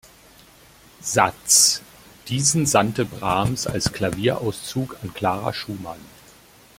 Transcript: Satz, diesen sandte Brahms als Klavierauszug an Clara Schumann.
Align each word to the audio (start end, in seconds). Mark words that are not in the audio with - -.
Satz, 1.01 1.79
diesen 2.27 2.65
sandte 2.65 3.05
Brahms 3.05 3.67
als 3.67 3.93
Klavierauszug 3.93 4.97
an 5.03 5.13
Clara 5.13 5.53
Schumann. 5.53 5.99